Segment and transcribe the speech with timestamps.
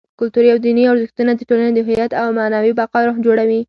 [0.19, 3.59] کلتوري او دیني ارزښتونه: د ټولنې د هویت او معنوي بقا روح جوړوي.